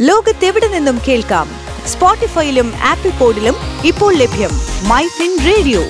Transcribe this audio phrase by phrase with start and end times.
[0.00, 1.48] ലോകത്തെവിടെ നിന്നും കേൾക്കാം?
[1.86, 3.54] സ്പോട്ടിഫൈയിലും ആപ്പിൾ പോഡിലും
[3.84, 4.50] ഇപ്പോൾ ലഭ്യം
[4.88, 5.80] മൈ ഫിൻ റേഡിയോ.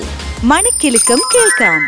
[0.43, 1.81] മണിക്കെലക്കം കേൾക്കാം.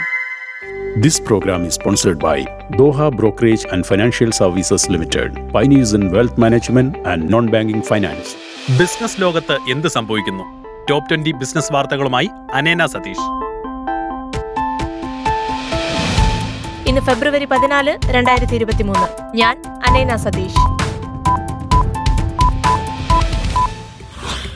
[1.02, 2.38] This program is sponsored by
[2.78, 8.30] Doha Brokerage and Financial Services Limited, pioneers in wealth management and non-banking finance.
[8.80, 10.44] Business ലോകത്ത് എന്ത് സംഭവിക്കുന്നു?
[10.90, 13.28] ടോപ്പ് ട്വന്റി ബിസിനസ് വാർത്തകളുമായി അനേന സതീഷ്.
[16.90, 20.81] ഇന്ന് ഫെബ്രുവരി പതിനാല് രണ്ടായിരത്തി ഇരുപത്തി മൂന്ന് ഞാൻ അനേന സതീഷ്.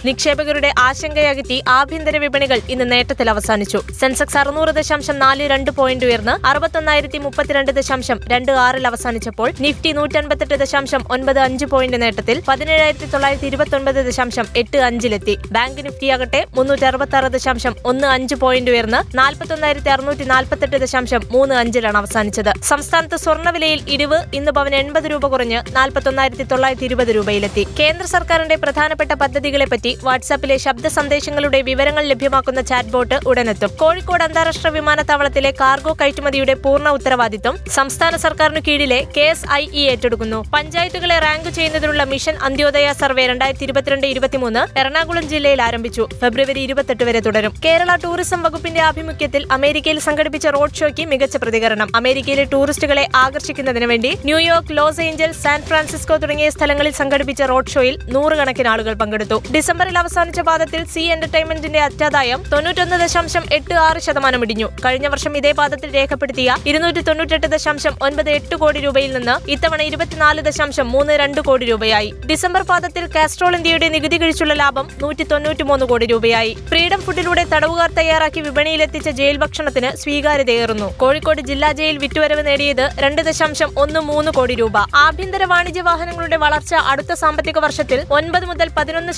[0.07, 3.79] നിക്ഷേപകരുടെ ആശങ്കയകറ്റി ആഭ്യന്തര വിപണികൾ ഇന്ന് നേട്ടത്തിൽ അവസാനിച്ചു.
[3.99, 10.55] സെൻസെക്സ് അറുന്നൂറ് ദശാംശം നാല് രണ്ട് പോയിന്റ് ഉയർന്ന് അറുപത്തൊന്നായിരത്തി മുപ്പത്തിരണ്ട് ദശാംശം രണ്ട് ആറിൽ അവസാനിച്ചപ്പോൾ നിഫ്റ്റി നൂറ്റൻപത്തെട്ട്
[10.63, 15.37] ദശാംശം ഒൻപത് അഞ്ച് പോയിന്റ് നേട്ടത്തിൽ പതിനേഴായിരത്തി തൊള്ളായിരത്തി ഇരുപത്തൊൻപത് ദശാംശം എട്ട് അഞ്ചിലെത്തി.
[15.51, 21.55] ബാങ്ക് നിഫ്റ്റിയാകട്ടെ മുന്നൂറ്റി അറുപത്തി ആറ് ദശാംശം ഒന്ന് അഞ്ച് പോയിന്റ് ഉയർന്ന് നാൽപ്പത്തൊന്നായിരത്തി അറുന്നൂറ്റി നാൽപ്പത്തെട്ട് ദശാംശം മൂന്ന്
[21.55, 22.51] അഞ്ചിലാണ് അവസാനിച്ചത്.
[22.63, 27.67] സംസ്ഥാനത്ത് സ്വർണവിലയിൽ ഇടിവ് ഇന്ന് പവൻ എൺപത് രൂപ കുറഞ്ഞ് നാൽപ്പത്തൊന്നായിരത്തി തൊള്ളായിരത്തി ഇരുപത് രൂപയിലെത്തി.
[27.79, 33.71] കേന്ദ്ര സർക്കാരിന്റെ പ്രധാനപ്പെട്ട പദ്ധതികളെപ്പറ്റി വാട്സാപ്പിലെ ശബ്ദ സന്ദേശങ്ങളുടെ വിവരങ്ങൾ ലഭ്യമാക്കുന്ന ചാറ്റ് ബോട്ട് ഉടനെത്തും.
[33.79, 40.43] കോഴിക്കോട് അന്താരാഷ്ട്ര വിമാനത്താവളത്തിലെ കാർഗോ കയറ്റുമതിയുടെ പൂർണ ഉത്തരവാദിത്വം സംസ്ഥാന സർക്കാരിനു കീഴിലെ കെ എസ് ഐ ഇ ഏറ്റെടുക്കുന്നു.
[40.53, 46.07] പഞ്ചായത്തുകളെ റാങ്ക് ചെയ്യുന്നതിനുള്ള മിഷൻ അന്ത്യോദയ സർവേ രണ്ടായിരത്തി ഇരുപത്തിരണ്ട് ഇരുപത്തിമൂന്ന് എറണാകുളം ജില്ലയിൽ ആരംഭിച്ചു.
[46.21, 47.53] ഫെബ്രുവരി ഇരുപത്തെട്ട് വരെ തുടരും.
[47.65, 51.89] കേരള ടൂറിസം വകുപ്പിന്റെ ആഭിമുഖ്യത്തിൽ അമേരിക്കയിൽ സംഘടിപ്പിച്ച റോഡ് ഷോയ്ക്ക് മികച്ച പ്രതികരണം.
[51.95, 58.67] അമേരിക്കയിലെ ടൂറിസ്റ്റുകളെ ആകർഷിക്കുന്നതിന് വേണ്ടി New York Los Angeles San Francisco തുടങ്ങിയ സ്ഥലങ്ങളിൽ സംഘടിപ്പിച്ച റോഡ് ഷോയിൽ നൂറുകണക്കിന്
[58.67, 59.43] ആളുകൾ പങ്കെടുത്തു.
[59.85, 65.51] ഡിസംബറിൽ അവസാനിച്ച പാദത്തിൽ സി എന്റർടൈൻമെന്റിന്റെ അറ്റാദായം തൊണ്ണൂറ്റൊന്ന് ദശാംശം എട്ട് ആറ് ശതമാനം ഇടിഞ്ഞു കഴിഞ്ഞ വർഷം ഇതേ
[65.59, 71.41] പാദത്തിൽ രേഖപ്പെടുത്തിയ ഇരുന്നൂറ്റി തൊണ്ണൂറ്റെട്ട് ദശാംശം ഒൻപത് എട്ട് കോടി രൂപയിൽ നിന്ന് ഇത്തവണ ഇരുപത്തിനാല് ദശാംശം മൂന്ന് രണ്ട്
[71.47, 72.09] കോടി രൂപയായി.
[72.31, 76.53] ഡിസംബർ പാദത്തിൽ കാസ്ട്രോൾ ഇന്ത്യയുടെ നികുതി കിഴിച്ചുള്ള ലാഭം നൂറ്റി തൊണ്ണൂറ്റിമൂന്ന് കോടി രൂപയായി.
[76.71, 80.89] ഫ്രീഡം ഫുഡിലൂടെ തടവുകാർ തയ്യാറാക്കി വിപണിയിലെത്തിച്ച ജയിൽ ഭക്ഷണത്തിന് സ്വീകാര്യതയേറുന്നു.
[81.03, 84.75] കോഴിക്കോട് ജില്ലാ ജയിൽ വിറ്റുവരവ് നേടിയത് രണ്ട് ദശാംശം ഒന്ന് മൂന്ന് കോടി രൂപ.
[85.05, 89.11] ആഭ്യന്തര വാണിജ്യ വാഹനങ്ങളുടെ വളർച്ച അടുത്ത സാമ്പത്തിക വർഷത്തിൽ ഒൻപത് മുതൽ പതിനൊന്ന്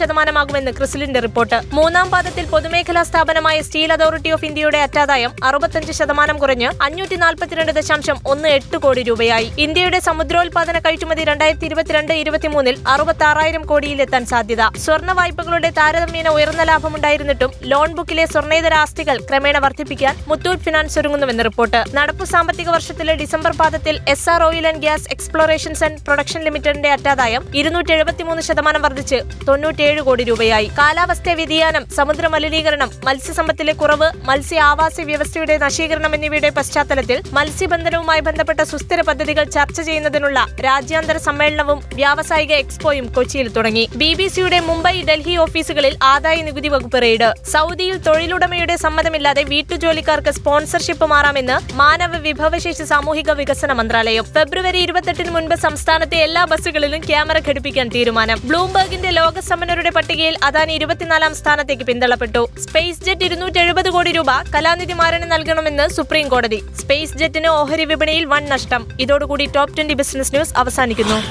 [0.58, 1.58] ശതമാനമാകുമെന്ന് ക്രിസിലിന്റെ റിപ്പോർട്ട്.
[1.78, 8.18] മൂന്നാം പാദത്തിൽ പൊതുമേഖലാ സ്ഥാപനമായ സ്റ്റീൽ അതോറിറ്റി ഓഫ് ഇന്ത്യയുടെ അറ്റാദായം അറുപത്തഞ്ച് ശതമാനം കുറഞ്ഞ് അഞ്ഞൂറ്റി നാൽപ്പത്തിരണ്ട് ദശാംശം
[8.32, 9.48] ഒന്ന് എട്ട് കോടി രൂപയായി.
[9.66, 14.64] ഇന്ത്യയുടെ സമുദ്രോൽപാദന കയറ്റുമതി രണ്ടായിരത്തി ഇരുപത്തിരണ്ട് ഇരുപത്തിമൂന്നിൽ അറുപത്തി ആറായിരം കോടിയിലെത്താൻ സാധ്യത.
[14.86, 21.82] സ്വർണ വായ്പകളുടെ താരതമ്യേന ഉയർന്ന ലാഭമുണ്ടായിരുന്നിട്ടും ലോൺ ബുക്കിലെ സ്വർണേതര ആസ്തികൾ ക്രമേണ വർദ്ധിപ്പിക്കാൻ മുത്തൂറ്റ് ഫിനാൻസ് ഒരുങ്ങുന്നുവെന്ന് റിപ്പോർട്ട്.
[21.98, 27.44] നടപ്പു സാമ്പത്തിക വർഷത്തിലെ ഡിസംബർ പാദത്തിൽ S R oil and gas explorations and production ലിമിറ്റഡിന്റെ അറ്റാദായം
[27.62, 30.68] ഇരുന്നൂറ്റി എഴുപത്തിമൂന്ന് ശതമാനം വർദ്ധിച്ച് തൊണ്ണൂറ്റിയേഴ് കോടി രൂപയായി.
[30.78, 39.02] കാലാവസ്ഥ വ്യതിയാനം സമുദ്ര മലിനീകരണം മത്സ്യസമ്പത്തിലെ കുറവ് മത്സ്യ ആവാസ വ്യവസ്ഥയുടെ നശീകരണം എന്നിവയുടെ പശ്ചാത്തലത്തിൽ മത്സ്യബന്ധനവുമായി ബന്ധപ്പെട്ട സുസ്ഥിര
[39.08, 43.86] പദ്ധതികൾ ചർച്ച ചെയ്യുന്നതിനുള്ള രാജ്യാന്തര സമ്മേളനവും വ്യാവസായിക എക്സ്പോയും കൊച്ചിയിൽ തുടങ്ങി.
[44.02, 47.30] ബി ബി സിയുടെ മുംബൈ ഡൽഹി ഓഫീസുകളിൽ ആദായ നികുതി വകുപ്പ് റെയ്ഡ്.
[47.54, 54.28] സൗദിയിൽ തൊഴിലുടമയുടെ സമ്മതമില്ലാതെ വീട്ടുജോലിക്കാർക്ക് സ്പോൺസർഷിപ്പ് മാറാമെന്ന് മാനവ വിഭവശേഷി സാമൂഹിക വികസന മന്ത്രാലയം.
[54.38, 58.40] ഫെബ്രുവരി ഇരുപത്തെട്ടിന് മുൻപ് സംസ്ഥാനത്തെ എല്ലാ ബസ്സുകളിലും ക്യാമറ ഘടിപ്പിക്കാൻ തീരുമാനം.
[58.52, 62.50] ബ്ലൂംബർഗിന്റെ ലോകസമ്പന്നരുടെ പട്ടികയിൽ അദാനി ഇരുപത്തിനാലാം സ്ഥാനത്തേക്ക് പിന്തള്ളപ്പെട്ടു.
[62.60, 66.64] സ്പേസ് ജെറ്റ് ഇരുന്നൂറ്റി എഴുപത് കോടി രൂപ കലാനിധി മാരന് നൽകണമെന്ന് സുപ്രീം കോടതി.
[66.82, 68.88] സ്പേസ് ജെറ്റിന് ഓഹരി വിപണിയിൽ വൻ നഷ്ടം.
[69.00, 71.22] ഇതോടുകൂടി ടോപ് ട്വന്റി ബിസിനസ് ന്യൂസ് അവസാനിക്കുന്നു.